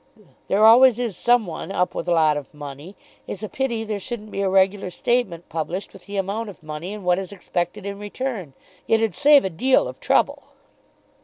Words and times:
There 0.47 0.65
always 0.65 0.97
is 0.97 1.15
some 1.15 1.45
one 1.45 1.71
up 1.71 1.93
with 1.93 2.07
a 2.07 2.11
lot 2.11 2.35
of 2.35 2.51
money. 2.55 2.95
It's 3.27 3.43
a 3.43 3.47
pity 3.47 3.83
there 3.83 3.99
shouldn't 3.99 4.31
be 4.31 4.41
a 4.41 4.49
regular 4.49 4.89
statement 4.89 5.47
published 5.47 5.93
with 5.93 6.07
the 6.07 6.17
amount 6.17 6.49
of 6.49 6.63
money, 6.63 6.91
and 6.91 7.05
what 7.05 7.19
is 7.19 7.31
expected 7.31 7.85
in 7.85 7.99
return. 7.99 8.53
It 8.87 8.97
'd 9.07 9.13
save 9.15 9.45
a 9.45 9.49
deal 9.51 9.87
of 9.87 9.99
trouble." 9.99 10.53